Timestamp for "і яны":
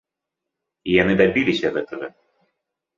0.89-1.13